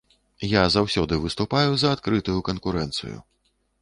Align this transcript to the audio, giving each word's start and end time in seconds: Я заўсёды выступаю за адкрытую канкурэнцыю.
Я 0.53 0.61
заўсёды 0.75 1.19
выступаю 1.25 1.69
за 1.81 1.91
адкрытую 1.99 2.39
канкурэнцыю. 2.49 3.17